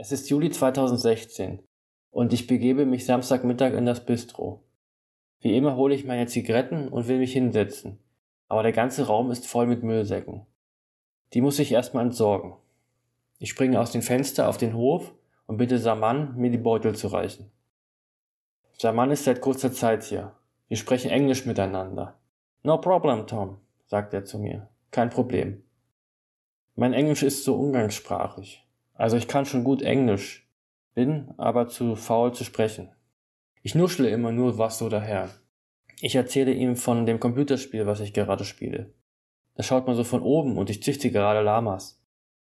Es 0.00 0.12
ist 0.12 0.30
Juli 0.30 0.48
2016 0.48 1.58
und 2.12 2.32
ich 2.32 2.46
begebe 2.46 2.86
mich 2.86 3.04
Samstagmittag 3.04 3.72
in 3.72 3.84
das 3.84 4.06
Bistro. 4.06 4.62
Wie 5.40 5.56
immer 5.56 5.74
hole 5.74 5.92
ich 5.92 6.04
meine 6.04 6.26
Zigaretten 6.26 6.86
und 6.86 7.08
will 7.08 7.18
mich 7.18 7.32
hinsetzen, 7.32 7.98
aber 8.46 8.62
der 8.62 8.70
ganze 8.70 9.08
Raum 9.08 9.32
ist 9.32 9.48
voll 9.48 9.66
mit 9.66 9.82
Müllsäcken. 9.82 10.46
Die 11.32 11.40
muss 11.40 11.58
ich 11.58 11.72
erstmal 11.72 12.04
entsorgen. 12.04 12.54
Ich 13.40 13.50
springe 13.50 13.80
aus 13.80 13.90
dem 13.90 14.02
Fenster 14.02 14.48
auf 14.48 14.56
den 14.56 14.74
Hof 14.74 15.12
und 15.48 15.56
bitte 15.56 15.80
Saman, 15.80 16.36
mir 16.36 16.52
die 16.52 16.58
Beutel 16.58 16.94
zu 16.94 17.08
reichen. 17.08 17.50
Saman 18.78 19.10
ist 19.10 19.24
seit 19.24 19.40
kurzer 19.40 19.72
Zeit 19.72 20.04
hier. 20.04 20.32
Wir 20.68 20.76
sprechen 20.76 21.10
Englisch 21.10 21.44
miteinander. 21.44 22.20
No 22.62 22.78
problem, 22.78 23.26
Tom, 23.26 23.58
sagt 23.86 24.14
er 24.14 24.24
zu 24.24 24.38
mir. 24.38 24.68
Kein 24.92 25.10
Problem. 25.10 25.64
Mein 26.76 26.92
Englisch 26.92 27.24
ist 27.24 27.42
so 27.42 27.56
umgangssprachlich. 27.56 28.64
Also 28.98 29.16
ich 29.16 29.28
kann 29.28 29.46
schon 29.46 29.62
gut 29.62 29.80
Englisch, 29.80 30.50
bin 30.92 31.32
aber 31.38 31.68
zu 31.68 31.94
faul 31.94 32.34
zu 32.34 32.42
sprechen. 32.42 32.90
Ich 33.62 33.76
nuschle 33.76 34.10
immer 34.10 34.32
nur 34.32 34.58
was 34.58 34.78
so 34.78 34.88
daher. 34.88 35.30
Ich 36.00 36.16
erzähle 36.16 36.52
ihm 36.52 36.74
von 36.74 37.06
dem 37.06 37.20
Computerspiel, 37.20 37.86
was 37.86 38.00
ich 38.00 38.12
gerade 38.12 38.44
spiele. 38.44 38.92
Da 39.54 39.62
schaut 39.62 39.86
man 39.86 39.94
so 39.94 40.02
von 40.02 40.20
oben 40.20 40.58
und 40.58 40.68
ich 40.68 40.82
züchte 40.82 41.12
gerade 41.12 41.42
Lamas. 41.42 42.02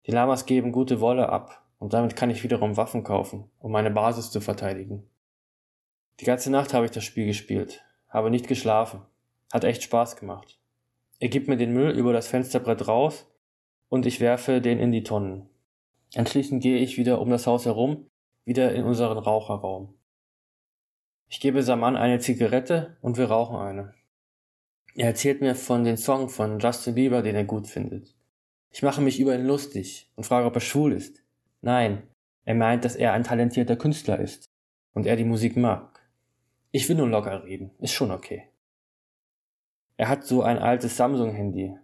Die 0.06 0.12
Lamas 0.12 0.46
geben 0.46 0.72
gute 0.72 1.02
Wolle 1.02 1.30
ab 1.30 1.66
und 1.80 1.94
damit 1.94 2.16
kann 2.16 2.30
ich 2.30 2.44
wiederum 2.44 2.78
Waffen 2.78 3.04
kaufen, 3.04 3.50
um 3.58 3.72
meine 3.72 3.90
Basis 3.90 4.30
zu 4.30 4.40
verteidigen. 4.40 5.10
Die 6.20 6.26
ganze 6.26 6.52
Nacht 6.52 6.76
habe 6.76 6.86
ich 6.86 6.92
das 6.92 7.04
Spiel 7.04 7.26
gespielt, 7.26 7.84
habe 8.08 8.30
nicht 8.30 8.48
geschlafen. 8.48 9.02
Hat 9.52 9.64
echt 9.64 9.82
Spaß 9.82 10.16
gemacht. 10.16 10.60
Er 11.20 11.30
gibt 11.30 11.48
mir 11.48 11.58
den 11.58 11.74
Müll 11.74 11.90
über 11.90 12.14
das 12.14 12.28
Fensterbrett 12.28 12.88
raus 12.88 13.26
und 13.90 14.06
ich 14.06 14.20
werfe 14.20 14.62
den 14.62 14.78
in 14.78 14.92
die 14.92 15.04
Tonnen. 15.04 15.50
Anschließend 16.16 16.64
gehe 16.64 16.78
ich 16.78 16.98
wieder 16.98 17.20
um 17.20 17.30
das 17.30 17.46
Haus 17.46 17.66
herum, 17.66 18.08
wieder 18.46 18.74
in 18.74 18.86
unseren 18.86 19.18
Raucherraum. 19.18 19.94
Ich 21.28 21.42
gebe 21.42 21.62
Saman 21.62 21.98
eine 21.98 22.20
Zigarette 22.20 22.98
und 23.02 23.18
wir 23.18 23.26
rauchen 23.26 23.58
eine. 23.58 23.94
Er 24.94 25.08
erzählt 25.08 25.42
mir 25.42 25.56
von 25.56 25.84
den 25.84 25.98
Song 25.98 26.30
von 26.30 26.60
Justin 26.60 26.96
Bieber, 26.96 27.22
den 27.22 27.36
er 27.36 27.44
gut 27.44 27.68
findet. 27.68 28.16
Ich 28.70 28.82
mache 28.82 29.02
mich 29.02 29.20
über 29.20 29.36
ihn 29.36 29.46
lustig 29.46 30.10
und 30.16 30.26
frage, 30.26 30.48
ob 30.48 30.56
er 30.56 30.62
schwul 30.62 30.94
ist. 30.94 31.24
Nein, 31.62 32.04
er 32.46 32.56
meint, 32.56 32.86
dass 32.86 32.96
er 32.96 33.12
ein 33.12 33.24
talentierter 33.24 33.76
Künstler 33.76 34.20
ist 34.20 34.46
und 34.94 35.06
er 35.06 35.18
die 35.18 35.26
Musik 35.26 35.58
mag. 35.58 36.00
Ich 36.72 36.88
will 36.88 36.96
nur 36.96 37.10
locker 37.10 37.44
reden, 37.44 37.72
ist 37.80 37.94
schon 37.94 38.12
okay. 38.12 38.50
Er 39.98 40.08
hat 40.08 40.26
so 40.26 40.44
ein 40.44 40.60
altes 40.60 40.96
Samsung-Handy. 40.96 41.76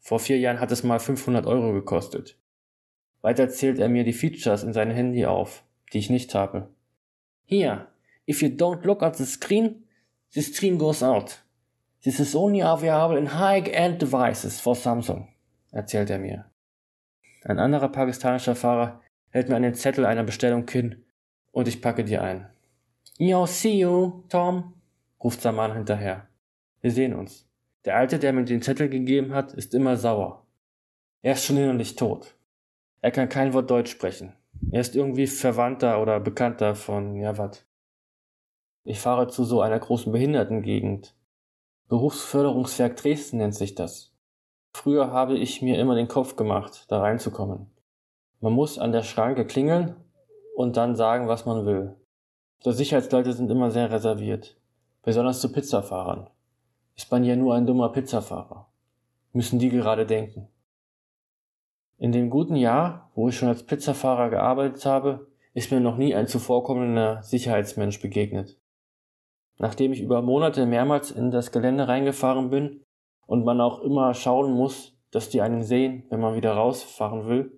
Vor 0.00 0.18
vier 0.18 0.38
Jahren 0.38 0.60
hat 0.60 0.72
es 0.72 0.82
mal 0.82 0.98
500 0.98 1.46
Euro 1.46 1.72
gekostet. 1.72 2.38
Weiter 3.24 3.48
zählt 3.48 3.78
er 3.78 3.88
mir 3.88 4.04
die 4.04 4.12
Features 4.12 4.64
in 4.64 4.74
seinem 4.74 4.94
Handy 4.94 5.24
auf, 5.24 5.64
die 5.94 5.98
ich 5.98 6.10
nicht 6.10 6.34
habe. 6.34 6.68
Here, 7.46 7.86
if 8.28 8.42
you 8.42 8.48
don't 8.48 8.84
look 8.84 9.02
at 9.02 9.16
the 9.16 9.24
screen, 9.24 9.86
the 10.28 10.42
screen 10.42 10.76
goes 10.76 11.02
out. 11.02 11.42
This 12.02 12.20
is 12.20 12.36
only 12.36 12.60
available 12.60 13.16
in 13.16 13.38
high-end 13.38 14.02
devices 14.02 14.60
for 14.60 14.74
Samsung, 14.74 15.28
erzählt 15.72 16.10
er 16.10 16.18
mir. 16.18 16.44
Ein 17.44 17.58
anderer 17.58 17.88
pakistanischer 17.88 18.54
Fahrer 18.54 19.00
hält 19.30 19.48
mir 19.48 19.56
einen 19.56 19.74
Zettel 19.74 20.04
einer 20.04 20.24
Bestellung 20.24 20.68
hin 20.68 21.02
und 21.50 21.66
ich 21.66 21.80
packe 21.80 22.04
die 22.04 22.18
ein. 22.18 22.50
Yo, 23.16 23.46
see 23.46 23.78
you, 23.78 24.24
Tom, 24.28 24.74
ruft 25.22 25.40
Saman 25.40 25.72
hinterher. 25.72 26.28
Wir 26.82 26.90
sehen 26.90 27.14
uns. 27.14 27.48
Der 27.86 27.96
Alte, 27.96 28.18
der 28.18 28.34
mir 28.34 28.44
den 28.44 28.60
Zettel 28.60 28.90
gegeben 28.90 29.32
hat, 29.32 29.54
ist 29.54 29.72
immer 29.72 29.96
sauer. 29.96 30.46
Er 31.22 31.32
ist 31.32 31.46
schon 31.46 31.56
innerlich 31.56 31.96
tot. 31.96 32.36
Er 33.04 33.10
kann 33.10 33.28
kein 33.28 33.52
Wort 33.52 33.70
Deutsch 33.70 33.90
sprechen. 33.90 34.32
Er 34.70 34.80
ist 34.80 34.96
irgendwie 34.96 35.26
Verwandter 35.26 36.00
oder 36.00 36.20
Bekannter 36.20 36.74
von, 36.74 37.16
ja, 37.16 37.36
wat. 37.36 37.66
Ich 38.82 38.98
fahre 38.98 39.28
zu 39.28 39.44
so 39.44 39.60
einer 39.60 39.78
großen 39.78 40.10
Behindertengegend. 40.10 41.14
Berufsförderungswerk 41.88 42.96
Dresden 42.96 43.36
nennt 43.36 43.54
sich 43.54 43.74
das. 43.74 44.14
Früher 44.72 45.10
habe 45.10 45.36
ich 45.36 45.60
mir 45.60 45.78
immer 45.78 45.94
den 45.94 46.08
Kopf 46.08 46.34
gemacht, 46.34 46.86
da 46.88 47.00
reinzukommen. 47.00 47.70
Man 48.40 48.54
muss 48.54 48.78
an 48.78 48.92
der 48.92 49.02
Schranke 49.02 49.46
klingeln 49.46 49.96
und 50.56 50.78
dann 50.78 50.96
sagen, 50.96 51.28
was 51.28 51.44
man 51.44 51.66
will. 51.66 51.96
Die 52.64 52.72
Sicherheitsleute 52.72 53.34
sind 53.34 53.50
immer 53.50 53.70
sehr 53.70 53.90
reserviert. 53.90 54.56
Besonders 55.02 55.42
zu 55.42 55.52
Pizzafahrern. 55.52 56.30
Ist 56.96 57.10
man 57.12 57.22
ja 57.22 57.36
nur 57.36 57.54
ein 57.54 57.66
dummer 57.66 57.90
Pizzafahrer. 57.90 58.66
Müssen 59.34 59.58
die 59.58 59.68
gerade 59.68 60.06
denken. 60.06 60.48
In 61.98 62.12
dem 62.12 62.28
guten 62.28 62.56
Jahr, 62.56 63.10
wo 63.14 63.28
ich 63.28 63.36
schon 63.36 63.48
als 63.48 63.62
Pizzafahrer 63.62 64.30
gearbeitet 64.30 64.84
habe, 64.84 65.28
ist 65.54 65.70
mir 65.70 65.80
noch 65.80 65.96
nie 65.96 66.14
ein 66.14 66.26
zuvorkommender 66.26 67.22
Sicherheitsmensch 67.22 68.00
begegnet. 68.00 68.58
Nachdem 69.58 69.92
ich 69.92 70.00
über 70.00 70.20
Monate 70.20 70.66
mehrmals 70.66 71.12
in 71.12 71.30
das 71.30 71.52
Gelände 71.52 71.86
reingefahren 71.86 72.50
bin 72.50 72.80
und 73.26 73.44
man 73.44 73.60
auch 73.60 73.80
immer 73.80 74.12
schauen 74.14 74.52
muss, 74.52 74.96
dass 75.12 75.28
die 75.28 75.40
einen 75.40 75.62
sehen, 75.62 76.02
wenn 76.10 76.20
man 76.20 76.34
wieder 76.34 76.54
rausfahren 76.54 77.28
will, 77.28 77.52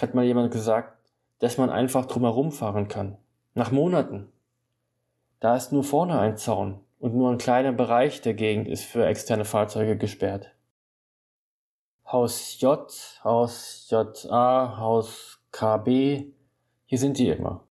hat 0.00 0.14
mal 0.14 0.24
jemand 0.24 0.52
gesagt, 0.52 0.98
dass 1.38 1.56
man 1.56 1.70
einfach 1.70 2.06
drumherum 2.06 2.50
fahren 2.50 2.88
kann. 2.88 3.16
Nach 3.54 3.70
Monaten. 3.70 4.32
Da 5.38 5.54
ist 5.54 5.72
nur 5.72 5.84
vorne 5.84 6.18
ein 6.18 6.36
Zaun 6.36 6.80
und 6.98 7.14
nur 7.14 7.30
ein 7.30 7.38
kleiner 7.38 7.72
Bereich 7.72 8.20
der 8.22 8.34
Gegend 8.34 8.66
ist 8.66 8.82
für 8.82 9.06
externe 9.06 9.44
Fahrzeuge 9.44 9.96
gesperrt. 9.96 10.50
Haus 12.06 12.60
J, 12.60 12.86
Haus 13.24 13.88
JA, 13.88 14.76
Haus 14.76 15.40
KB. 15.50 16.26
Hier 16.84 16.98
sind 16.98 17.18
die 17.18 17.28
immer. 17.28 17.66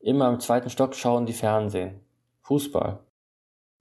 Immer 0.00 0.28
im 0.28 0.40
zweiten 0.40 0.70
Stock 0.70 0.94
schauen 0.96 1.24
die 1.24 1.32
Fernsehen. 1.32 2.00
Fußball. 2.42 2.98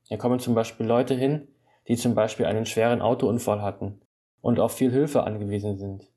Hier 0.03 0.17
kommen 0.19 0.39
zum 0.39 0.53
Beispiel 0.53 0.85
Leute 0.85 1.15
hin, 1.15 1.47
die 1.87 1.97
zum 1.97 2.13
Beispiel 2.13 2.45
einen 2.45 2.67
schweren 2.67 3.01
Autounfall 3.01 3.63
hatten 3.63 3.99
und 4.41 4.59
auf 4.59 4.73
viel 4.73 4.91
Hilfe 4.91 5.23
angewiesen 5.23 5.79
sind. 5.79 6.07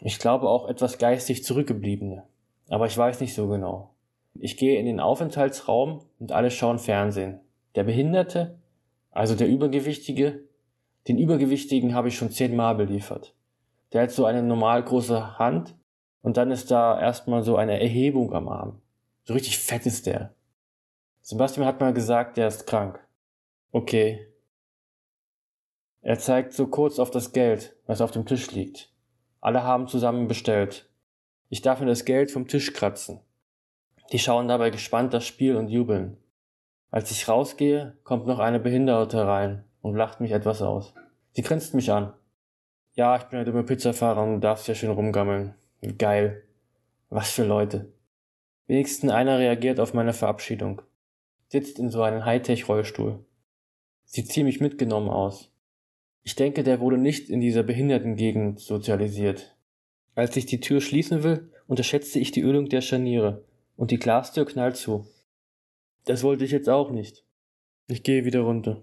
Ich 0.00 0.20
glaube 0.20 0.48
auch 0.48 0.68
etwas 0.68 0.98
geistig 0.98 1.42
Zurückgebliebene, 1.42 2.24
aber 2.68 2.86
ich 2.86 2.96
weiß 2.96 3.20
nicht 3.20 3.34
so 3.34 3.48
genau. 3.48 3.94
Ich 4.34 4.56
gehe 4.56 4.78
in 4.78 4.86
den 4.86 5.00
Aufenthaltsraum 5.00 6.06
und 6.20 6.30
alle 6.30 6.52
schauen 6.52 6.78
Fernsehen. 6.78 7.40
Der 7.74 7.82
Behinderte, 7.82 8.60
also 9.10 9.34
der 9.34 9.48
Übergewichtige, 9.48 10.44
den 11.08 11.18
Übergewichtigen 11.18 11.94
habe 11.94 12.08
ich 12.08 12.16
schon 12.16 12.30
zehnmal 12.30 12.76
beliefert. 12.76 13.34
Der 13.92 14.02
hat 14.02 14.12
so 14.12 14.24
eine 14.24 14.42
normal 14.42 14.82
große 14.84 15.38
Hand 15.38 15.76
und 16.22 16.36
dann 16.36 16.50
ist 16.50 16.70
da 16.70 17.00
erstmal 17.00 17.42
so 17.42 17.56
eine 17.56 17.80
Erhebung 17.80 18.32
am 18.32 18.48
Arm. 18.48 18.80
So 19.24 19.34
richtig 19.34 19.58
fett 19.58 19.84
ist 19.86 20.06
der. 20.06 20.34
Sebastian 21.20 21.66
hat 21.66 21.80
mal 21.80 21.92
gesagt, 21.92 22.36
der 22.36 22.48
ist 22.48 22.66
krank. 22.66 23.04
Okay. 23.72 24.28
Er 26.02 26.18
zeigt 26.18 26.52
so 26.52 26.66
kurz 26.66 26.98
auf 26.98 27.10
das 27.10 27.32
Geld, 27.32 27.76
was 27.86 28.00
auf 28.00 28.10
dem 28.10 28.26
Tisch 28.26 28.50
liegt. 28.52 28.92
Alle 29.40 29.62
haben 29.64 29.88
zusammen 29.88 30.28
bestellt. 30.28 30.88
Ich 31.48 31.62
darf 31.62 31.80
mir 31.80 31.86
das 31.86 32.04
Geld 32.04 32.30
vom 32.30 32.48
Tisch 32.48 32.72
kratzen. 32.72 33.20
Die 34.12 34.18
schauen 34.18 34.48
dabei 34.48 34.70
gespannt 34.70 35.14
das 35.14 35.26
Spiel 35.26 35.56
und 35.56 35.68
jubeln. 35.68 36.16
Als 36.90 37.10
ich 37.10 37.28
rausgehe, 37.28 37.96
kommt 38.04 38.26
noch 38.26 38.38
eine 38.38 38.60
Behinderte 38.60 39.26
rein 39.26 39.64
und 39.82 39.94
lacht 39.94 40.20
mich 40.20 40.32
etwas 40.32 40.62
aus. 40.62 40.94
Sie 41.32 41.42
grinst 41.42 41.74
mich 41.74 41.92
an. 41.92 42.14
Ja, 42.94 43.16
ich 43.16 43.24
bin 43.24 43.38
eine 43.38 43.44
dumme 43.44 43.64
Pizzafahrer 43.64 44.22
und 44.22 44.34
du 44.34 44.40
darfst 44.40 44.68
ja 44.68 44.74
schön 44.74 44.90
rumgammeln. 44.90 45.54
Geil. 45.98 46.44
Was 47.10 47.30
für 47.30 47.44
Leute. 47.44 47.92
Wenigstens 48.66 49.10
einer 49.10 49.38
reagiert 49.38 49.80
auf 49.80 49.92
meine 49.92 50.12
Verabschiedung. 50.12 50.82
Sitzt 51.48 51.78
in 51.78 51.90
so 51.90 52.02
einem 52.02 52.24
Hightech-Rollstuhl. 52.24 53.24
Sieht 54.04 54.28
ziemlich 54.28 54.60
mitgenommen 54.60 55.10
aus. 55.10 55.50
Ich 56.22 56.36
denke, 56.36 56.62
der 56.62 56.80
wurde 56.80 56.98
nicht 56.98 57.28
in 57.28 57.40
dieser 57.40 57.62
Behindertengegend 57.62 58.60
sozialisiert. 58.60 59.56
Als 60.14 60.36
ich 60.36 60.46
die 60.46 60.60
Tür 60.60 60.80
schließen 60.80 61.22
will, 61.22 61.50
unterschätze 61.66 62.18
ich 62.18 62.30
die 62.30 62.42
Ölung 62.42 62.68
der 62.68 62.80
Scharniere 62.80 63.44
und 63.76 63.90
die 63.90 63.98
Glastür 63.98 64.46
knallt 64.46 64.76
zu. 64.76 65.06
Das 66.04 66.22
wollte 66.22 66.44
ich 66.44 66.50
jetzt 66.50 66.68
auch 66.68 66.90
nicht. 66.90 67.24
Ich 67.88 68.02
gehe 68.02 68.24
wieder 68.24 68.40
runter. 68.40 68.82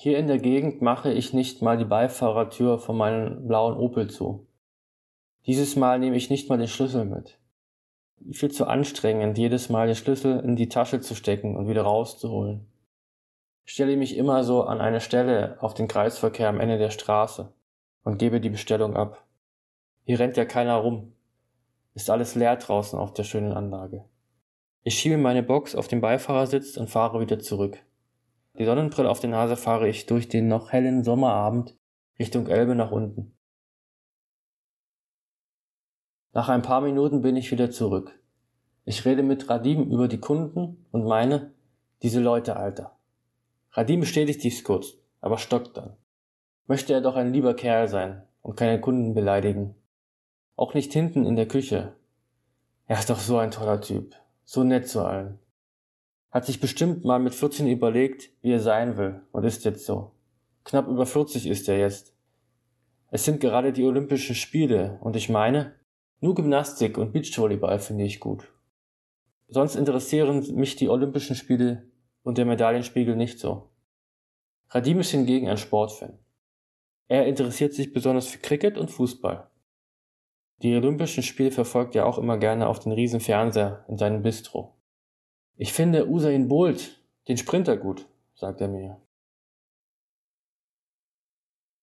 Hier 0.00 0.16
in 0.16 0.28
der 0.28 0.38
Gegend 0.38 0.80
mache 0.80 1.12
ich 1.12 1.32
nicht 1.32 1.60
mal 1.60 1.76
die 1.76 1.84
Beifahrertür 1.84 2.78
von 2.78 2.96
meinem 2.96 3.48
blauen 3.48 3.76
Opel 3.76 4.08
zu. 4.08 4.46
Dieses 5.44 5.74
Mal 5.74 5.98
nehme 5.98 6.14
ich 6.14 6.30
nicht 6.30 6.48
mal 6.48 6.56
den 6.56 6.68
Schlüssel 6.68 7.04
mit. 7.04 7.40
Viel 8.30 8.52
zu 8.52 8.68
anstrengend, 8.68 9.36
jedes 9.38 9.70
Mal 9.70 9.88
den 9.88 9.96
Schlüssel 9.96 10.38
in 10.38 10.54
die 10.54 10.68
Tasche 10.68 11.00
zu 11.00 11.16
stecken 11.16 11.56
und 11.56 11.66
wieder 11.66 11.82
rauszuholen. 11.82 12.68
Ich 13.64 13.72
stelle 13.72 13.96
mich 13.96 14.16
immer 14.16 14.44
so 14.44 14.62
an 14.62 14.80
eine 14.80 15.00
Stelle 15.00 15.60
auf 15.60 15.74
den 15.74 15.88
Kreisverkehr 15.88 16.48
am 16.48 16.60
Ende 16.60 16.78
der 16.78 16.90
Straße 16.90 17.52
und 18.04 18.18
gebe 18.18 18.40
die 18.40 18.50
Bestellung 18.50 18.94
ab. 18.94 19.26
Hier 20.04 20.20
rennt 20.20 20.36
ja 20.36 20.44
keiner 20.44 20.76
rum. 20.76 21.12
Ist 21.94 22.08
alles 22.08 22.36
leer 22.36 22.54
draußen 22.54 22.96
auf 22.96 23.14
der 23.14 23.24
schönen 23.24 23.52
Anlage. 23.52 24.04
Ich 24.84 24.96
schiebe 24.96 25.18
meine 25.18 25.42
Box 25.42 25.74
auf 25.74 25.88
den 25.88 26.00
Beifahrersitz 26.00 26.76
und 26.76 26.88
fahre 26.88 27.18
wieder 27.20 27.40
zurück. 27.40 27.80
Die 28.58 28.64
Sonnenbrille 28.64 29.08
auf 29.08 29.20
der 29.20 29.30
Nase 29.30 29.56
fahre 29.56 29.88
ich 29.88 30.06
durch 30.06 30.28
den 30.28 30.48
noch 30.48 30.72
hellen 30.72 31.04
Sommerabend 31.04 31.76
Richtung 32.18 32.48
Elbe 32.48 32.74
nach 32.74 32.90
unten. 32.90 33.36
Nach 36.32 36.48
ein 36.48 36.62
paar 36.62 36.80
Minuten 36.80 37.22
bin 37.22 37.36
ich 37.36 37.52
wieder 37.52 37.70
zurück. 37.70 38.18
Ich 38.84 39.04
rede 39.04 39.22
mit 39.22 39.48
Radim 39.48 39.90
über 39.90 40.08
die 40.08 40.18
Kunden 40.18 40.86
und 40.90 41.04
meine, 41.04 41.52
diese 42.02 42.20
Leute, 42.20 42.56
Alter. 42.56 42.98
Radim 43.72 44.00
bestätigt 44.00 44.42
dies 44.42 44.64
kurz, 44.64 44.94
aber 45.20 45.38
stockt 45.38 45.76
dann. 45.76 45.96
Möchte 46.66 46.92
er 46.92 47.00
doch 47.00 47.14
ein 47.14 47.32
lieber 47.32 47.54
Kerl 47.54 47.86
sein 47.86 48.22
und 48.42 48.56
keine 48.56 48.80
Kunden 48.80 49.14
beleidigen. 49.14 49.76
Auch 50.56 50.74
nicht 50.74 50.92
hinten 50.92 51.24
in 51.24 51.36
der 51.36 51.46
Küche. 51.46 51.94
Er 52.86 52.98
ist 52.98 53.10
doch 53.10 53.20
so 53.20 53.38
ein 53.38 53.52
toller 53.52 53.80
Typ, 53.80 54.16
so 54.44 54.64
nett 54.64 54.88
zu 54.88 55.04
allen. 55.04 55.38
Hat 56.30 56.44
sich 56.44 56.60
bestimmt 56.60 57.04
mal 57.04 57.18
mit 57.18 57.34
14 57.34 57.66
überlegt, 57.68 58.30
wie 58.42 58.52
er 58.52 58.60
sein 58.60 58.96
will 58.96 59.22
und 59.32 59.44
ist 59.44 59.64
jetzt 59.64 59.86
so. 59.86 60.12
Knapp 60.64 60.86
über 60.86 61.06
40 61.06 61.46
ist 61.46 61.68
er 61.68 61.78
jetzt. 61.78 62.14
Es 63.10 63.24
sind 63.24 63.40
gerade 63.40 63.72
die 63.72 63.84
Olympischen 63.84 64.34
Spiele 64.34 64.98
und 65.00 65.16
ich 65.16 65.30
meine, 65.30 65.74
nur 66.20 66.34
Gymnastik 66.34 66.98
und 66.98 67.12
Beachvolleyball 67.12 67.78
finde 67.78 68.04
ich 68.04 68.20
gut. 68.20 68.52
Sonst 69.48 69.76
interessieren 69.76 70.46
mich 70.54 70.76
die 70.76 70.90
Olympischen 70.90 71.34
Spiele 71.34 71.90
und 72.22 72.36
der 72.36 72.44
Medaillenspiegel 72.44 73.16
nicht 73.16 73.38
so. 73.38 73.70
Radim 74.68 75.00
ist 75.00 75.10
hingegen 75.10 75.48
ein 75.48 75.56
Sportfan. 75.56 76.18
Er 77.06 77.26
interessiert 77.26 77.72
sich 77.72 77.94
besonders 77.94 78.26
für 78.26 78.38
Cricket 78.38 78.76
und 78.76 78.90
Fußball. 78.90 79.50
Die 80.60 80.74
Olympischen 80.76 81.22
Spiele 81.22 81.52
verfolgt 81.52 81.96
er 81.96 82.04
auch 82.04 82.18
immer 82.18 82.36
gerne 82.36 82.68
auf 82.68 82.80
den 82.80 82.92
riesen 82.92 83.20
Fernseher 83.20 83.86
in 83.88 83.96
seinem 83.96 84.22
Bistro. 84.22 84.77
Ich 85.60 85.72
finde 85.72 86.08
Usain 86.08 86.46
Bolt, 86.46 87.02
den 87.26 87.36
Sprinter 87.36 87.76
gut, 87.76 88.06
sagt 88.36 88.60
er 88.60 88.68
mir. 88.68 89.02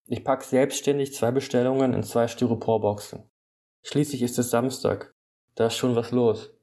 Ich 0.07 0.23
pack 0.23 0.43
selbstständig 0.43 1.13
zwei 1.13 1.31
Bestellungen 1.31 1.93
in 1.93 2.01
zwei 2.01 2.29
Styroporboxen. 2.29 3.29
Schließlich 3.83 4.21
ist 4.21 4.39
es 4.39 4.49
Samstag. 4.49 5.13
Da 5.55 5.67
ist 5.67 5.75
schon 5.75 5.93
was 5.93 6.11
los. 6.11 6.53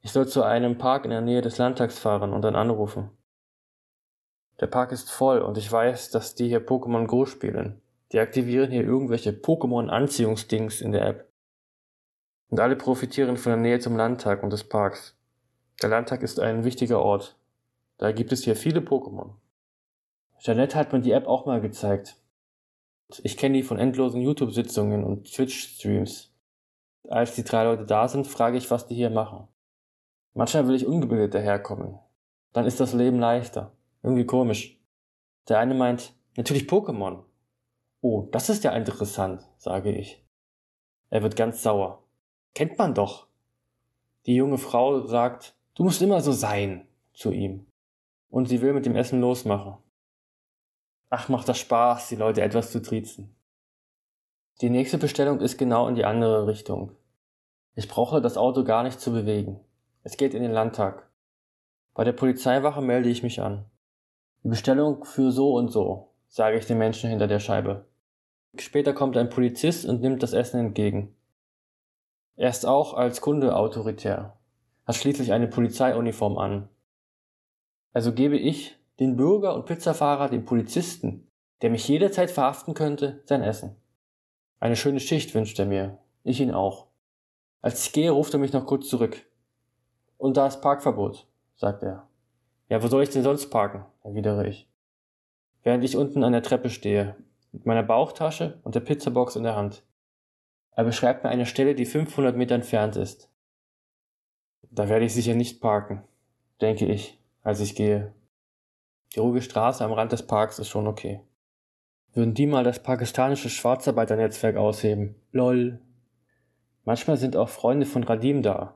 Ich 0.00 0.10
soll 0.10 0.26
zu 0.26 0.42
einem 0.42 0.78
Park 0.78 1.04
in 1.04 1.12
der 1.12 1.20
Nähe 1.20 1.42
des 1.42 1.58
Landtags 1.58 2.00
fahren 2.00 2.32
und 2.32 2.42
dann 2.42 2.56
anrufen. 2.56 3.16
Der 4.60 4.66
Park 4.66 4.90
ist 4.90 5.12
voll 5.12 5.42
und 5.42 5.56
ich 5.58 5.70
weiß, 5.70 6.10
dass 6.10 6.34
die 6.34 6.48
hier 6.48 6.66
Pokémon 6.66 7.06
Go 7.06 7.24
spielen. 7.24 7.80
Die 8.10 8.18
aktivieren 8.18 8.72
hier 8.72 8.82
irgendwelche 8.82 9.30
Pokémon-Anziehungsdings 9.30 10.80
in 10.80 10.90
der 10.90 11.06
App. 11.06 11.32
Und 12.48 12.58
alle 12.58 12.74
profitieren 12.74 13.36
von 13.36 13.50
der 13.50 13.60
Nähe 13.60 13.78
zum 13.78 13.96
Landtag 13.96 14.42
und 14.42 14.52
des 14.52 14.64
Parks. 14.64 15.16
Der 15.80 15.88
Landtag 15.88 16.22
ist 16.22 16.38
ein 16.38 16.64
wichtiger 16.64 17.00
Ort. 17.00 17.36
Da 17.98 18.12
gibt 18.12 18.32
es 18.32 18.44
hier 18.44 18.56
viele 18.56 18.80
Pokémon. 18.80 19.34
Jeanette 20.38 20.76
hat 20.76 20.92
mir 20.92 21.00
die 21.00 21.12
App 21.12 21.26
auch 21.26 21.46
mal 21.46 21.60
gezeigt. 21.60 22.16
Ich 23.22 23.36
kenne 23.36 23.58
die 23.58 23.62
von 23.62 23.78
endlosen 23.78 24.20
YouTube-Sitzungen 24.20 25.04
und 25.04 25.32
Twitch-Streams. 25.32 26.32
Als 27.08 27.34
die 27.34 27.44
drei 27.44 27.64
Leute 27.64 27.84
da 27.84 28.08
sind, 28.08 28.26
frage 28.26 28.56
ich, 28.56 28.70
was 28.70 28.86
die 28.86 28.94
hier 28.94 29.10
machen. 29.10 29.48
Manchmal 30.34 30.66
will 30.66 30.74
ich 30.74 30.86
ungebildet 30.86 31.34
daherkommen. 31.34 31.98
Dann 32.52 32.66
ist 32.66 32.80
das 32.80 32.92
Leben 32.92 33.18
leichter. 33.18 33.72
Irgendwie 34.02 34.26
komisch. 34.26 34.80
Der 35.48 35.58
eine 35.58 35.74
meint, 35.74 36.14
natürlich 36.36 36.64
Pokémon. 36.68 37.24
Oh, 38.00 38.28
das 38.32 38.48
ist 38.48 38.64
ja 38.64 38.72
interessant, 38.72 39.48
sage 39.58 39.92
ich. 39.92 40.24
Er 41.10 41.22
wird 41.22 41.36
ganz 41.36 41.62
sauer. 41.62 42.02
Kennt 42.54 42.78
man 42.78 42.94
doch. 42.94 43.26
Die 44.26 44.34
junge 44.34 44.58
Frau 44.58 45.06
sagt, 45.06 45.54
Du 45.74 45.84
musst 45.84 46.02
immer 46.02 46.20
so 46.20 46.32
sein 46.32 46.86
zu 47.14 47.30
ihm. 47.30 47.66
Und 48.28 48.46
sie 48.46 48.60
will 48.60 48.74
mit 48.74 48.84
dem 48.84 48.94
Essen 48.94 49.20
losmachen. 49.20 49.78
Ach, 51.08 51.30
macht 51.30 51.48
das 51.48 51.58
Spaß, 51.58 52.08
die 52.08 52.16
Leute 52.16 52.42
etwas 52.42 52.70
zu 52.70 52.82
triezen. 52.82 53.34
Die 54.60 54.68
nächste 54.68 54.98
Bestellung 54.98 55.40
ist 55.40 55.56
genau 55.56 55.88
in 55.88 55.94
die 55.94 56.04
andere 56.04 56.46
Richtung. 56.46 56.94
Ich 57.74 57.88
brauche 57.88 58.20
das 58.20 58.36
Auto 58.36 58.64
gar 58.64 58.82
nicht 58.82 59.00
zu 59.00 59.12
bewegen. 59.12 59.60
Es 60.02 60.18
geht 60.18 60.34
in 60.34 60.42
den 60.42 60.52
Landtag. 60.52 61.10
Bei 61.94 62.04
der 62.04 62.12
Polizeiwache 62.12 62.82
melde 62.82 63.08
ich 63.08 63.22
mich 63.22 63.40
an. 63.40 63.64
Die 64.44 64.48
Bestellung 64.48 65.04
für 65.04 65.30
so 65.30 65.54
und 65.54 65.68
so, 65.68 66.12
sage 66.28 66.58
ich 66.58 66.66
den 66.66 66.78
Menschen 66.78 67.08
hinter 67.08 67.28
der 67.28 67.40
Scheibe. 67.40 67.86
Später 68.58 68.92
kommt 68.92 69.16
ein 69.16 69.30
Polizist 69.30 69.86
und 69.86 70.02
nimmt 70.02 70.22
das 70.22 70.34
Essen 70.34 70.60
entgegen. 70.60 71.16
Er 72.36 72.50
ist 72.50 72.66
auch 72.66 72.92
als 72.92 73.22
Kunde 73.22 73.56
autoritär 73.56 74.36
hat 74.86 74.96
schließlich 74.96 75.32
eine 75.32 75.48
Polizeiuniform 75.48 76.38
an. 76.38 76.68
Also 77.92 78.12
gebe 78.12 78.36
ich, 78.36 78.76
den 79.00 79.16
Bürger 79.16 79.54
und 79.54 79.66
Pizzafahrer, 79.66 80.28
dem 80.28 80.44
Polizisten, 80.44 81.28
der 81.60 81.70
mich 81.70 81.86
jederzeit 81.88 82.30
verhaften 82.30 82.74
könnte, 82.74 83.22
sein 83.26 83.42
Essen. 83.42 83.76
Eine 84.60 84.76
schöne 84.76 85.00
Schicht 85.00 85.34
wünscht 85.34 85.58
er 85.58 85.66
mir, 85.66 85.98
ich 86.24 86.40
ihn 86.40 86.52
auch. 86.52 86.86
Als 87.60 87.86
ich 87.86 87.92
gehe, 87.92 88.10
ruft 88.10 88.32
er 88.32 88.40
mich 88.40 88.52
noch 88.52 88.66
kurz 88.66 88.88
zurück. 88.88 89.24
Und 90.18 90.36
da 90.36 90.46
ist 90.46 90.60
Parkverbot, 90.60 91.26
sagt 91.56 91.82
er. 91.82 92.08
Ja, 92.68 92.82
wo 92.82 92.88
soll 92.88 93.02
ich 93.02 93.10
denn 93.10 93.22
sonst 93.22 93.50
parken? 93.50 93.84
erwidere 94.02 94.46
ich. 94.46 94.68
Während 95.62 95.84
ich 95.84 95.96
unten 95.96 96.24
an 96.24 96.32
der 96.32 96.42
Treppe 96.42 96.70
stehe, 96.70 97.16
mit 97.52 97.66
meiner 97.66 97.82
Bauchtasche 97.82 98.60
und 98.62 98.74
der 98.74 98.80
Pizzabox 98.80 99.36
in 99.36 99.42
der 99.42 99.56
Hand. 99.56 99.84
Er 100.74 100.84
beschreibt 100.84 101.22
mir 101.22 101.30
eine 101.30 101.46
Stelle, 101.46 101.74
die 101.74 101.84
500 101.84 102.36
Meter 102.36 102.54
entfernt 102.54 102.96
ist. 102.96 103.31
Da 104.74 104.88
werde 104.88 105.04
ich 105.04 105.12
sicher 105.12 105.34
nicht 105.34 105.60
parken, 105.60 106.02
denke 106.62 106.86
ich, 106.86 107.18
als 107.42 107.60
ich 107.60 107.74
gehe. 107.74 108.14
Die 109.14 109.20
ruhige 109.20 109.42
Straße 109.42 109.84
am 109.84 109.92
Rand 109.92 110.12
des 110.12 110.26
Parks 110.26 110.58
ist 110.58 110.70
schon 110.70 110.86
okay. 110.86 111.20
Würden 112.14 112.32
die 112.32 112.46
mal 112.46 112.64
das 112.64 112.82
pakistanische 112.82 113.50
Schwarzarbeiternetzwerk 113.50 114.56
ausheben? 114.56 115.14
Lol. 115.30 115.78
Manchmal 116.84 117.18
sind 117.18 117.36
auch 117.36 117.50
Freunde 117.50 117.84
von 117.84 118.02
Radim 118.02 118.40
da, 118.40 118.74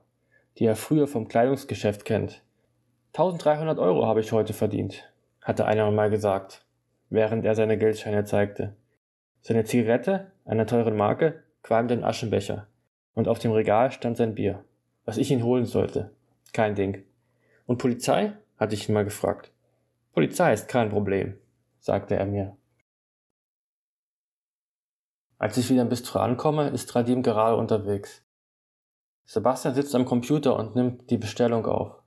die 0.59 0.67
er 0.67 0.77
früher 0.77 1.07
vom 1.07 1.29
Kleidungsgeschäft 1.29 2.05
kennt. 2.05 2.43
1300 3.15 3.79
Euro 3.79 4.05
habe 4.05 4.21
ich 4.21 4.33
heute 4.33 4.53
verdient, 4.53 5.11
hatte 5.41 5.65
einer 5.65 5.91
mal 5.91 6.11
gesagt, 6.11 6.67
während 7.09 7.47
er 7.47 7.55
seine 7.55 7.79
Geldscheine 7.79 8.25
zeigte. 8.25 8.77
Seine 9.41 9.65
Zigarette, 9.65 10.31
einer 10.45 10.67
teuren 10.67 10.97
Marke, 10.97 11.43
qualmte 11.63 11.95
in 11.95 12.05
Aschenbecher, 12.05 12.67
und 13.15 13.29
auf 13.29 13.39
dem 13.39 13.53
Regal 13.53 13.93
stand 13.93 14.19
sein 14.19 14.35
Bier 14.35 14.63
was 15.07 15.17
ich 15.17 15.31
ihn 15.31 15.43
holen 15.43 15.65
sollte. 15.65 16.15
Kein 16.53 16.75
Ding. 16.75 17.05
Und 17.65 17.79
Polizei? 17.79 18.37
hatte 18.59 18.75
ich 18.75 18.89
ihn 18.89 18.95
mal 18.95 19.05
gefragt. 19.05 19.53
Polizei 20.13 20.53
ist 20.53 20.69
kein 20.69 20.89
Problem, 20.89 21.39
sagte 21.79 22.17
er 22.17 22.25
mir. 22.25 22.57
Als 25.39 25.59
ich 25.59 25.69
wieder 25.69 25.83
im 25.83 25.91
Bistro 25.91 26.21
ankomme, 26.21 26.69
ist 26.71 26.95
Radim 26.95 27.23
gerade 27.23 27.57
unterwegs. 27.57 28.25
Sebastian 29.27 29.75
sitzt 29.75 29.95
am 29.95 30.07
Computer 30.07 30.57
und 30.57 30.75
nimmt 30.75 31.11
die 31.11 31.19
Bestellung 31.19 31.67
auf. 31.67 32.03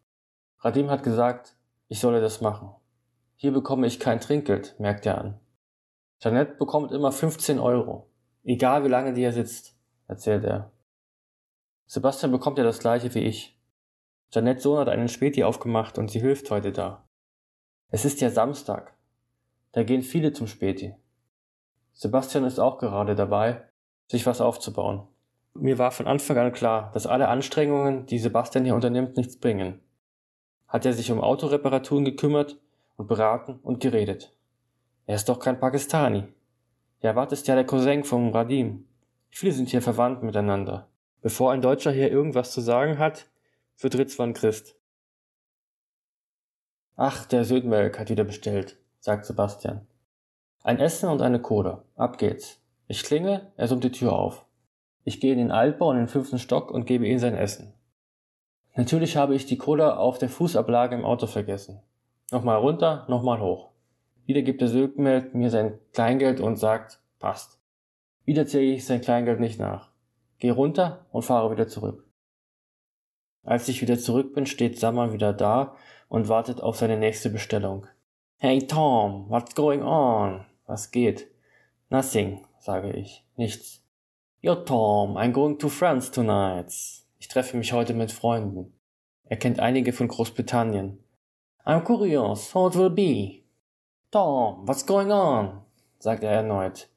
Radim 0.59 0.89
hat 0.89 1.03
gesagt, 1.03 1.55
ich 1.87 1.99
solle 1.99 2.21
das 2.21 2.41
machen. 2.41 2.71
Hier 3.35 3.53
bekomme 3.53 3.85
ich 3.85 3.99
kein 3.99 4.19
Trinkgeld, 4.19 4.79
merkt 4.79 5.05
er 5.05 5.19
an. 5.19 5.39
Jeanette 6.19 6.55
bekommt 6.55 6.91
immer 6.91 7.11
15 7.11 7.59
Euro. 7.59 8.09
Egal 8.43 8.83
wie 8.83 8.89
lange 8.89 9.13
die 9.13 9.21
hier 9.21 9.31
sitzt, 9.31 9.77
erzählt 10.07 10.43
er. 10.43 10.71
Sebastian 11.91 12.31
bekommt 12.31 12.59
ja 12.59 12.63
das 12.63 12.77
gleiche 12.77 13.15
wie 13.15 13.23
ich. 13.23 13.57
Janettes 14.31 14.61
Sohn 14.61 14.77
hat 14.77 14.89
einen 14.89 15.07
Späti 15.07 15.43
aufgemacht 15.43 15.97
und 15.97 16.11
sie 16.11 16.19
hilft 16.19 16.51
heute 16.51 16.71
da. 16.71 17.03
Es 17.89 18.05
ist 18.05 18.21
ja 18.21 18.29
Samstag. 18.29 18.93
Da 19.71 19.81
gehen 19.81 20.03
viele 20.03 20.31
zum 20.31 20.45
Späti. 20.45 20.93
Sebastian 21.93 22.43
ist 22.43 22.59
auch 22.59 22.77
gerade 22.77 23.15
dabei, 23.15 23.63
sich 24.05 24.27
was 24.27 24.39
aufzubauen. 24.39 25.07
Mir 25.55 25.79
war 25.79 25.89
von 25.89 26.05
Anfang 26.05 26.37
an 26.37 26.51
klar, 26.51 26.91
dass 26.93 27.07
alle 27.07 27.27
Anstrengungen, 27.27 28.05
die 28.05 28.19
Sebastian 28.19 28.65
hier 28.65 28.75
unternimmt, 28.75 29.17
nichts 29.17 29.39
bringen. 29.39 29.79
Hat 30.67 30.85
er 30.85 30.93
sich 30.93 31.11
um 31.11 31.19
Autoreparaturen 31.19 32.05
gekümmert 32.05 32.59
und 32.97 33.07
beraten 33.07 33.59
und 33.63 33.79
geredet. 33.79 34.35
Er 35.07 35.15
ist 35.15 35.27
doch 35.27 35.39
kein 35.39 35.59
Pakistani. 35.59 36.25
Ja, 37.01 37.15
Wat 37.15 37.31
ist 37.31 37.47
ja 37.47 37.55
der 37.55 37.65
Cousin 37.65 38.03
vom 38.03 38.29
Radim. 38.29 38.85
Viele 39.31 39.53
sind 39.53 39.69
hier 39.69 39.81
verwandt 39.81 40.21
miteinander. 40.21 40.88
Bevor 41.21 41.51
ein 41.51 41.61
Deutscher 41.61 41.91
hier 41.91 42.11
irgendwas 42.11 42.51
zu 42.51 42.61
sagen 42.61 42.97
hat, 42.97 43.27
wird 43.77 43.97
Ritzwan 43.97 44.33
Christ. 44.33 44.75
Ach, 46.95 47.25
der 47.25 47.45
Södmelk 47.45 47.99
hat 47.99 48.09
wieder 48.09 48.23
bestellt, 48.23 48.77
sagt 48.99 49.25
Sebastian. 49.25 49.87
Ein 50.63 50.79
Essen 50.79 51.09
und 51.09 51.21
eine 51.21 51.41
Cola. 51.41 51.83
Ab 51.95 52.17
geht's. 52.17 52.59
Ich 52.87 53.03
klinge, 53.03 53.51
er 53.55 53.67
summt 53.67 53.83
die 53.83 53.91
Tür 53.91 54.13
auf. 54.13 54.45
Ich 55.03 55.21
gehe 55.21 55.31
in 55.31 55.39
den 55.39 55.51
Altbau 55.51 55.91
in 55.91 55.97
den 55.97 56.07
fünften 56.07 56.39
Stock 56.39 56.71
und 56.71 56.85
gebe 56.85 57.07
ihm 57.07 57.19
sein 57.19 57.35
Essen. 57.35 57.73
Natürlich 58.75 59.17
habe 59.17 59.35
ich 59.35 59.45
die 59.45 59.57
Cola 59.57 59.97
auf 59.97 60.17
der 60.17 60.29
Fußablage 60.29 60.95
im 60.95 61.05
Auto 61.05 61.27
vergessen. 61.27 61.81
Nochmal 62.31 62.57
runter, 62.57 63.05
nochmal 63.07 63.39
hoch. 63.39 63.71
Wieder 64.25 64.41
gibt 64.41 64.61
der 64.61 64.67
Södmelk 64.67 65.33
mir 65.33 65.49
sein 65.49 65.79
Kleingeld 65.93 66.39
und 66.39 66.57
sagt, 66.57 66.99
passt. 67.17 67.59
Wieder 68.25 68.45
zähle 68.45 68.73
ich 68.73 68.85
sein 68.85 69.01
Kleingeld 69.01 69.39
nicht 69.39 69.59
nach. 69.59 69.88
Geh 70.39 70.49
runter 70.49 71.05
und 71.11 71.23
fahre 71.23 71.51
wieder 71.51 71.67
zurück. 71.67 72.05
Als 73.43 73.67
ich 73.67 73.81
wieder 73.81 73.99
zurück 73.99 74.33
bin, 74.33 74.45
steht 74.45 74.79
Sammer 74.79 75.13
wieder 75.13 75.33
da 75.33 75.75
und 76.07 76.29
wartet 76.29 76.61
auf 76.61 76.77
seine 76.77 76.97
nächste 76.97 77.29
Bestellung. 77.29 77.87
Hey 78.37 78.59
Tom, 78.59 79.29
what's 79.29 79.53
going 79.53 79.83
on? 79.83 80.45
Was 80.65 80.91
geht? 80.91 81.29
Nothing, 81.89 82.45
sage 82.59 82.91
ich. 82.91 83.25
Nichts. 83.35 83.83
Yo, 84.41 84.55
Tom, 84.55 85.17
I'm 85.17 85.31
going 85.31 85.57
to 85.59 85.67
France 85.67 86.11
tonight. 86.11 86.71
Ich 87.17 87.27
treffe 87.27 87.57
mich 87.57 87.73
heute 87.73 87.93
mit 87.93 88.11
Freunden. 88.11 88.73
Er 89.25 89.37
kennt 89.37 89.59
einige 89.59 89.91
von 89.91 90.07
Großbritannien. 90.07 91.03
I'm 91.65 91.83
curious 91.83 92.53
how 92.53 92.73
it 92.73 92.79
will 92.79 92.89
be. 92.89 93.43
Tom, 94.11 94.65
what's 94.65 94.85
going 94.85 95.11
on? 95.11 95.61
sagt 95.99 96.23
er 96.23 96.31
erneut. 96.31 96.87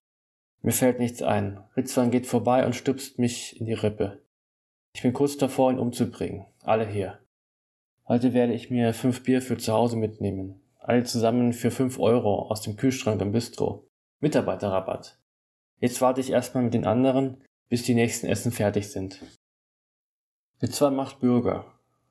Mir 0.62 0.72
fällt 0.72 1.00
nichts 1.00 1.22
ein. 1.22 1.60
Ritzwan 1.76 2.12
geht 2.12 2.26
vorbei 2.26 2.64
und 2.64 2.76
stupst 2.76 3.18
mich 3.18 3.60
in 3.60 3.66
die 3.66 3.72
Rippe. 3.72 4.22
Ich 4.94 5.02
bin 5.02 5.12
kurz 5.12 5.36
davor, 5.36 5.72
ihn 5.72 5.78
umzubringen. 5.80 6.46
Alle 6.62 6.86
hier. 6.86 7.18
Heute 8.06 8.32
werde 8.32 8.52
ich 8.52 8.70
mir 8.70 8.94
fünf 8.94 9.24
Bier 9.24 9.42
für 9.42 9.56
zu 9.56 9.72
Hause 9.72 9.96
mitnehmen. 9.96 10.62
Alle 10.78 11.02
zusammen 11.02 11.52
für 11.52 11.72
fünf 11.72 11.98
Euro 11.98 12.48
aus 12.48 12.60
dem 12.60 12.76
Kühlschrank 12.76 13.20
im 13.20 13.32
Bistro. 13.32 13.88
Mitarbeiterrabatt. 14.20 15.18
Jetzt 15.80 16.00
warte 16.00 16.20
ich 16.20 16.30
erstmal 16.30 16.62
mit 16.62 16.74
den 16.74 16.86
anderen, 16.86 17.42
bis 17.68 17.82
die 17.82 17.94
nächsten 17.94 18.28
Essen 18.28 18.52
fertig 18.52 18.90
sind. 18.92 19.20
Ritzwan 20.62 20.94
macht 20.94 21.18
Bürger. 21.18 21.64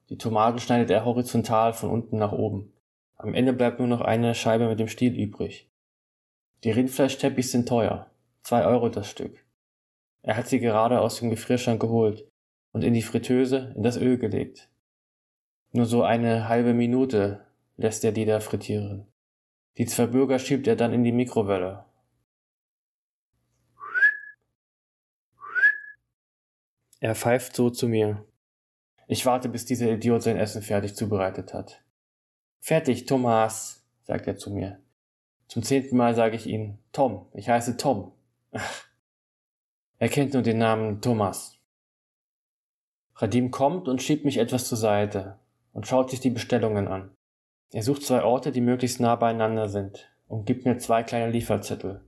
Die 0.09 0.17
Tomaten 0.17 0.59
schneidet 0.59 0.89
er 0.89 1.05
horizontal 1.05 1.71
von 1.71 1.89
unten 1.89 2.17
nach 2.17 2.33
oben. 2.33 2.73
Am 3.15 3.33
Ende 3.33 3.53
bleibt 3.53 3.79
nur 3.79 3.87
noch 3.87 4.01
eine 4.01 4.35
Scheibe 4.35 4.67
mit 4.67 4.79
dem 4.79 4.89
Stiel 4.89 5.17
übrig. 5.17 5.69
Die 6.65 6.71
Rindfleischteppich 6.71 7.49
sind 7.49 7.69
teuer. 7.69 8.10
Zwei 8.43 8.65
Euro 8.65 8.89
das 8.89 9.09
Stück. 9.09 9.45
Er 10.23 10.37
hat 10.37 10.47
sie 10.47 10.59
gerade 10.59 11.01
aus 11.01 11.19
dem 11.19 11.29
Gefrierschrank 11.29 11.81
geholt 11.81 12.27
und 12.71 12.83
in 12.83 12.93
die 12.93 13.01
Fritteuse 13.01 13.73
in 13.75 13.83
das 13.83 13.97
Öl 13.97 14.17
gelegt. 14.17 14.69
Nur 15.71 15.85
so 15.85 16.03
eine 16.03 16.49
halbe 16.49 16.73
Minute 16.73 17.45
lässt 17.77 18.03
er 18.03 18.11
die 18.11 18.25
da 18.25 18.39
frittieren. 18.39 19.07
Die 19.77 19.85
zwei 19.85 20.05
Bürger 20.05 20.37
schiebt 20.37 20.67
er 20.67 20.75
dann 20.75 20.93
in 20.93 21.03
die 21.03 21.11
Mikrowelle. 21.11 21.85
Er 26.99 27.15
pfeift 27.15 27.55
so 27.55 27.69
zu 27.69 27.87
mir. 27.87 28.25
Ich 29.07 29.25
warte, 29.25 29.49
bis 29.49 29.65
dieser 29.65 29.91
Idiot 29.91 30.21
sein 30.21 30.37
Essen 30.37 30.61
fertig 30.61 30.95
zubereitet 30.95 31.53
hat. 31.53 31.83
Fertig, 32.59 33.05
Thomas, 33.05 33.83
sagt 34.03 34.27
er 34.27 34.37
zu 34.37 34.51
mir. 34.51 34.79
Zum 35.47 35.63
zehnten 35.63 35.97
Mal 35.97 36.15
sage 36.15 36.35
ich 36.35 36.45
ihm, 36.45 36.77
Tom, 36.91 37.25
ich 37.33 37.49
heiße 37.49 37.77
Tom. 37.77 38.13
Er 38.51 40.09
kennt 40.09 40.33
nur 40.33 40.41
den 40.41 40.57
Namen 40.57 41.01
Thomas. 41.01 41.59
Radim 43.15 43.51
kommt 43.51 43.87
und 43.87 44.01
schiebt 44.01 44.25
mich 44.25 44.37
etwas 44.37 44.67
zur 44.67 44.77
Seite 44.77 45.39
und 45.73 45.87
schaut 45.87 46.09
sich 46.09 46.19
die 46.19 46.31
Bestellungen 46.31 46.87
an. 46.87 47.15
Er 47.71 47.83
sucht 47.83 48.03
zwei 48.03 48.23
Orte, 48.23 48.51
die 48.51 48.61
möglichst 48.61 48.99
nah 48.99 49.15
beieinander 49.15 49.69
sind 49.69 50.11
und 50.27 50.45
gibt 50.45 50.65
mir 50.65 50.77
zwei 50.77 51.03
kleine 51.03 51.31
Lieferzettel. 51.31 52.03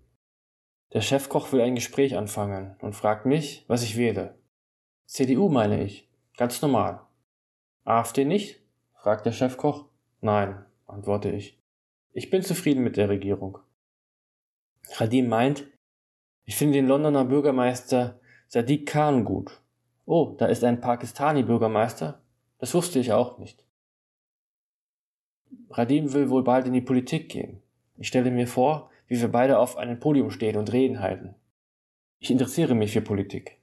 Der 0.94 1.02
Chefkoch 1.02 1.52
will 1.52 1.62
ein 1.62 1.76
Gespräch 1.76 2.18
anfangen 2.18 2.76
und 2.82 2.96
fragt 2.96 3.26
mich, 3.26 3.64
was 3.68 3.84
ich 3.84 3.98
wähle. 3.98 4.38
CDU 5.06 5.50
meine 5.50 5.84
ich. 5.84 6.10
Ganz 6.38 6.62
normal. 6.62 7.02
AfD 7.84 8.26
nicht? 8.26 8.60
fragt 8.96 9.26
der 9.26 9.32
Chefkoch. 9.32 9.86
Nein, 10.22 10.66
antworte 10.88 11.30
ich. 11.30 11.60
Ich 12.12 12.30
bin 12.30 12.42
zufrieden 12.42 12.84
mit 12.84 12.98
der 12.98 13.10
Regierung. 13.10 13.60
Radim 14.98 15.28
meint, 15.28 15.68
ich 16.46 16.56
finde 16.56 16.74
den 16.74 16.88
Londoner 16.88 17.26
Bürgermeister 17.26 18.20
Sadiq 18.48 18.88
Khan 18.88 19.26
gut. 19.26 19.62
Oh, 20.06 20.36
da 20.38 20.48
ist 20.48 20.64
ein 20.64 20.82
Pakistani-Bürgermeister? 20.82 22.22
Das 22.60 22.74
wusste 22.74 23.00
ich 23.00 23.14
auch 23.14 23.38
nicht. 23.38 23.66
Radim 25.70 26.14
will 26.14 26.30
wohl 26.30 26.44
bald 26.44 26.68
in 26.68 26.74
die 26.74 26.82
Politik 26.82 27.30
gehen. 27.30 27.62
Ich 27.98 28.08
stelle 28.08 28.32
mir 28.32 28.48
vor, 28.48 28.92
wie 29.08 29.20
wir 29.20 29.32
beide 29.32 29.60
auf 29.60 29.78
einem 29.78 30.00
Podium 30.00 30.30
stehen 30.30 30.58
und 30.58 30.72
Reden 30.72 31.00
halten. 31.00 31.36
Ich 32.20 32.32
interessiere 32.32 32.76
mich 32.76 32.92
für 32.92 33.02
Politik. 33.02 33.60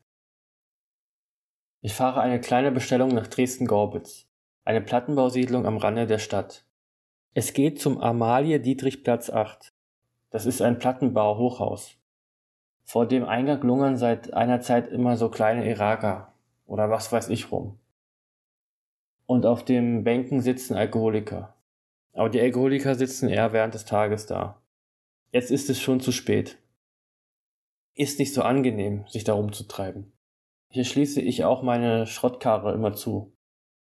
Ich 1.82 1.94
fahre 1.94 2.20
eine 2.20 2.40
kleine 2.40 2.72
Bestellung 2.72 3.10
nach 3.14 3.26
Dresden-Gorbitz, 3.26 4.26
eine 4.64 4.80
Plattenbausiedlung 4.80 5.66
am 5.66 5.76
Rande 5.76 6.06
der 6.06 6.18
Stadt. 6.18 6.64
Es 7.32 7.52
geht 7.52 7.80
zum 7.80 8.00
Amalie-Dietrich-Platz 8.00 9.30
8. 9.30 9.72
Das 10.30 10.46
ist 10.46 10.62
ein 10.62 10.78
Plattenbau-Hochhaus. 10.78 11.99
Vor 12.84 13.06
dem 13.06 13.24
Eingang 13.24 13.62
lungern 13.62 13.96
seit 13.96 14.34
einer 14.34 14.60
Zeit 14.60 14.88
immer 14.88 15.16
so 15.16 15.28
kleine 15.28 15.68
Iraker 15.68 16.32
oder 16.66 16.90
was 16.90 17.12
weiß 17.12 17.28
ich 17.28 17.52
rum. 17.52 17.78
Und 19.26 19.46
auf 19.46 19.64
den 19.64 20.04
Bänken 20.04 20.40
sitzen 20.40 20.74
Alkoholiker. 20.76 21.54
Aber 22.12 22.28
die 22.28 22.40
Alkoholiker 22.40 22.94
sitzen 22.94 23.28
eher 23.28 23.52
während 23.52 23.74
des 23.74 23.84
Tages 23.84 24.26
da. 24.26 24.60
Jetzt 25.32 25.50
ist 25.50 25.70
es 25.70 25.80
schon 25.80 26.00
zu 26.00 26.10
spät. 26.10 26.58
Ist 27.94 28.18
nicht 28.18 28.34
so 28.34 28.42
angenehm, 28.42 29.06
sich 29.08 29.24
da 29.24 29.34
rumzutreiben. 29.34 30.12
Hier 30.68 30.84
schließe 30.84 31.20
ich 31.20 31.44
auch 31.44 31.62
meine 31.62 32.06
Schrottkarre 32.06 32.72
immer 32.72 32.92
zu. 32.92 33.32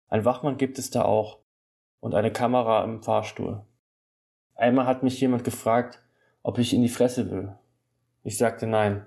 Ein 0.08 0.24
Wachmann 0.24 0.56
gibt 0.56 0.78
es 0.78 0.90
da 0.90 1.02
auch 1.02 1.40
und 2.00 2.14
eine 2.14 2.30
Kamera 2.30 2.84
im 2.84 3.02
Fahrstuhl. 3.02 3.64
Einmal 4.54 4.86
hat 4.86 5.02
mich 5.02 5.20
jemand 5.20 5.44
gefragt, 5.44 6.02
ob 6.42 6.58
ich 6.58 6.74
in 6.74 6.82
die 6.82 6.88
Fresse 6.88 7.30
will. 7.30 7.54
Ich 8.26 8.38
sagte 8.38 8.66
nein. 8.66 9.06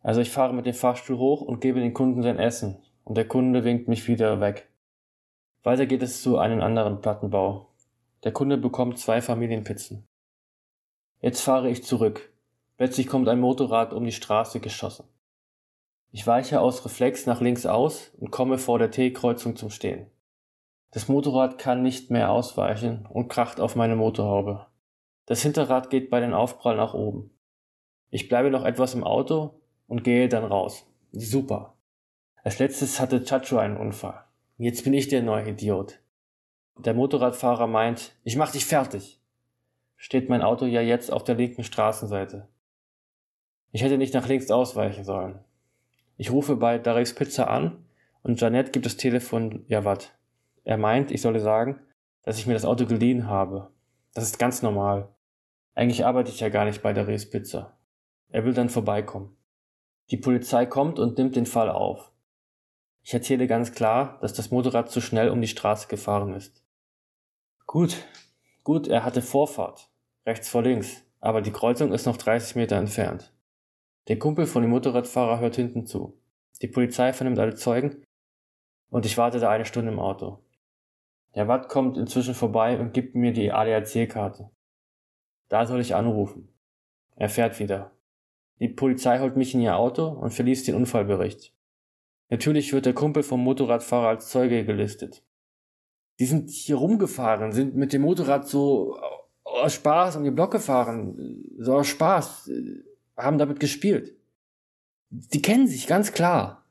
Also 0.00 0.20
ich 0.20 0.30
fahre 0.30 0.52
mit 0.52 0.66
dem 0.66 0.74
Fahrstuhl 0.74 1.16
hoch 1.16 1.40
und 1.40 1.62
gebe 1.62 1.80
den 1.80 1.94
Kunden 1.94 2.22
sein 2.22 2.38
Essen 2.38 2.82
und 3.02 3.16
der 3.16 3.26
Kunde 3.26 3.64
winkt 3.64 3.88
mich 3.88 4.06
wieder 4.06 4.42
weg. 4.42 4.70
Weiter 5.62 5.86
geht 5.86 6.02
es 6.02 6.20
zu 6.20 6.36
einem 6.36 6.60
anderen 6.60 7.00
Plattenbau. 7.00 7.70
Der 8.22 8.32
Kunde 8.32 8.58
bekommt 8.58 8.98
zwei 8.98 9.22
Familienpizzen. 9.22 10.06
Jetzt 11.22 11.40
fahre 11.40 11.70
ich 11.70 11.82
zurück. 11.82 12.30
Plötzlich 12.76 13.06
kommt 13.06 13.26
ein 13.26 13.40
Motorrad 13.40 13.94
um 13.94 14.04
die 14.04 14.12
Straße 14.12 14.60
geschossen. 14.60 15.08
Ich 16.10 16.26
weiche 16.26 16.60
aus 16.60 16.84
Reflex 16.84 17.24
nach 17.24 17.40
links 17.40 17.64
aus 17.64 18.10
und 18.18 18.30
komme 18.30 18.58
vor 18.58 18.78
der 18.78 18.90
T-Kreuzung 18.90 19.56
zum 19.56 19.70
Stehen. 19.70 20.10
Das 20.90 21.08
Motorrad 21.08 21.56
kann 21.56 21.82
nicht 21.82 22.10
mehr 22.10 22.30
ausweichen 22.30 23.06
und 23.06 23.28
kracht 23.28 23.60
auf 23.60 23.76
meine 23.76 23.96
Motorhaube. 23.96 24.66
Das 25.24 25.40
Hinterrad 25.40 25.88
geht 25.88 26.10
bei 26.10 26.20
den 26.20 26.34
Aufprall 26.34 26.76
nach 26.76 26.92
oben. 26.92 27.33
Ich 28.14 28.28
bleibe 28.28 28.48
noch 28.48 28.64
etwas 28.64 28.94
im 28.94 29.02
Auto 29.02 29.60
und 29.88 30.04
gehe 30.04 30.28
dann 30.28 30.44
raus. 30.44 30.86
Super. 31.10 31.74
Als 32.44 32.60
letztes 32.60 33.00
hatte 33.00 33.24
Chacho 33.24 33.58
einen 33.58 33.76
Unfall. 33.76 34.22
Jetzt 34.56 34.84
bin 34.84 34.94
ich 34.94 35.08
der 35.08 35.20
neue 35.20 35.48
Idiot. 35.48 35.98
Der 36.78 36.94
Motorradfahrer 36.94 37.66
meint, 37.66 38.12
ich 38.22 38.36
mach 38.36 38.52
dich 38.52 38.66
fertig. 38.66 39.20
Steht 39.96 40.28
mein 40.28 40.42
Auto 40.42 40.64
ja 40.64 40.80
jetzt 40.80 41.12
auf 41.12 41.24
der 41.24 41.34
linken 41.34 41.64
Straßenseite. 41.64 42.46
Ich 43.72 43.82
hätte 43.82 43.98
nicht 43.98 44.14
nach 44.14 44.28
links 44.28 44.48
ausweichen 44.48 45.02
sollen. 45.02 45.40
Ich 46.16 46.30
rufe 46.30 46.54
bei 46.54 46.78
Dareks 46.78 47.16
Pizza 47.16 47.50
an 47.50 47.84
und 48.22 48.40
Janet 48.40 48.72
gibt 48.72 48.86
das 48.86 48.96
Telefon 48.96 49.64
Jawad. 49.66 50.16
Er 50.62 50.78
meint, 50.78 51.10
ich 51.10 51.20
solle 51.20 51.40
sagen, 51.40 51.80
dass 52.22 52.38
ich 52.38 52.46
mir 52.46 52.54
das 52.54 52.64
Auto 52.64 52.86
geliehen 52.86 53.26
habe. 53.26 53.72
Das 54.12 54.22
ist 54.22 54.38
ganz 54.38 54.62
normal. 54.62 55.08
Eigentlich 55.74 56.06
arbeite 56.06 56.30
ich 56.30 56.38
ja 56.38 56.48
gar 56.48 56.64
nicht 56.64 56.80
bei 56.80 56.92
Dareks 56.92 57.28
Pizza. 57.28 57.76
Er 58.28 58.44
will 58.44 58.54
dann 58.54 58.68
vorbeikommen. 58.68 59.36
Die 60.10 60.16
Polizei 60.16 60.66
kommt 60.66 60.98
und 60.98 61.18
nimmt 61.18 61.36
den 61.36 61.46
Fall 61.46 61.70
auf. 61.70 62.12
Ich 63.02 63.14
erzähle 63.14 63.46
ganz 63.46 63.72
klar, 63.72 64.18
dass 64.20 64.32
das 64.32 64.50
Motorrad 64.50 64.90
zu 64.90 65.00
schnell 65.00 65.28
um 65.28 65.40
die 65.40 65.48
Straße 65.48 65.88
gefahren 65.88 66.34
ist. 66.34 66.64
Gut, 67.66 68.04
gut, 68.62 68.88
er 68.88 69.04
hatte 69.04 69.22
Vorfahrt, 69.22 69.90
rechts 70.26 70.48
vor 70.48 70.62
links, 70.62 71.04
aber 71.20 71.42
die 71.42 71.52
Kreuzung 71.52 71.92
ist 71.92 72.06
noch 72.06 72.16
30 72.16 72.56
Meter 72.56 72.76
entfernt. 72.76 73.32
Der 74.08 74.18
Kumpel 74.18 74.46
von 74.46 74.62
dem 74.62 74.70
Motorradfahrer 74.70 75.40
hört 75.40 75.56
hinten 75.56 75.86
zu. 75.86 76.18
Die 76.60 76.68
Polizei 76.68 77.12
vernimmt 77.12 77.38
alle 77.38 77.54
Zeugen 77.54 78.04
und 78.90 79.06
ich 79.06 79.16
warte 79.18 79.38
da 79.38 79.50
eine 79.50 79.64
Stunde 79.64 79.92
im 79.92 79.98
Auto. 79.98 80.44
Der 81.34 81.48
Watt 81.48 81.68
kommt 81.68 81.98
inzwischen 81.98 82.34
vorbei 82.34 82.78
und 82.78 82.92
gibt 82.92 83.14
mir 83.14 83.32
die 83.32 83.50
ADAC-Karte. 83.50 84.50
Da 85.48 85.66
soll 85.66 85.80
ich 85.80 85.94
anrufen. 85.94 86.48
Er 87.16 87.28
fährt 87.28 87.58
wieder. 87.58 87.93
Die 88.60 88.68
Polizei 88.68 89.18
holt 89.18 89.36
mich 89.36 89.54
in 89.54 89.60
ihr 89.60 89.76
Auto 89.76 90.06
und 90.06 90.32
verliest 90.32 90.68
den 90.68 90.76
Unfallbericht. 90.76 91.52
Natürlich 92.30 92.72
wird 92.72 92.86
der 92.86 92.94
Kumpel 92.94 93.22
vom 93.22 93.40
Motorradfahrer 93.42 94.08
als 94.08 94.28
Zeuge 94.28 94.64
gelistet. 94.64 95.22
Die 96.18 96.26
sind 96.26 96.50
hier 96.50 96.76
rumgefahren, 96.76 97.52
sind 97.52 97.74
mit 97.74 97.92
dem 97.92 98.02
Motorrad 98.02 98.48
so 98.48 98.98
aus 99.42 99.74
Spaß 99.74 100.16
um 100.16 100.24
den 100.24 100.34
Block 100.34 100.52
gefahren, 100.52 101.44
so 101.58 101.74
aus 101.74 101.88
Spaß 101.88 102.50
haben 103.16 103.38
damit 103.38 103.60
gespielt. 103.60 104.16
Die 105.10 105.42
kennen 105.42 105.66
sich 105.66 105.86
ganz 105.86 106.12
klar, 106.12 106.64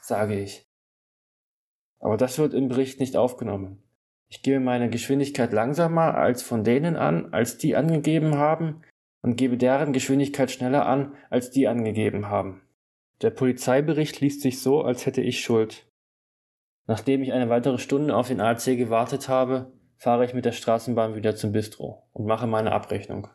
sage 0.00 0.40
ich. 0.40 0.66
Aber 1.98 2.16
das 2.16 2.38
wird 2.38 2.54
im 2.54 2.68
Bericht 2.68 3.00
nicht 3.00 3.16
aufgenommen. 3.16 3.82
Ich 4.28 4.42
gebe 4.42 4.60
meine 4.60 4.90
Geschwindigkeit 4.90 5.52
langsamer 5.52 6.14
als 6.14 6.42
von 6.42 6.64
denen 6.64 6.96
an, 6.96 7.32
als 7.32 7.58
die 7.58 7.76
angegeben 7.76 8.36
haben, 8.36 8.82
und 9.26 9.34
gebe 9.34 9.56
deren 9.56 9.92
Geschwindigkeit 9.92 10.52
schneller 10.52 10.86
an, 10.86 11.16
als 11.30 11.50
die 11.50 11.66
angegeben 11.66 12.28
haben. 12.28 12.62
Der 13.22 13.30
Polizeibericht 13.30 14.20
liest 14.20 14.40
sich 14.40 14.60
so, 14.62 14.82
als 14.82 15.04
hätte 15.04 15.20
ich 15.20 15.40
Schuld. 15.40 15.90
Nachdem 16.86 17.24
ich 17.24 17.32
eine 17.32 17.48
weitere 17.48 17.78
Stunde 17.78 18.14
auf 18.14 18.28
den 18.28 18.40
AC 18.40 18.64
gewartet 18.76 19.28
habe, 19.28 19.72
fahre 19.96 20.24
ich 20.24 20.32
mit 20.32 20.44
der 20.44 20.52
Straßenbahn 20.52 21.16
wieder 21.16 21.34
zum 21.34 21.50
Bistro 21.50 22.08
und 22.12 22.26
mache 22.26 22.46
meine 22.46 22.70
Abrechnung. 22.70 23.26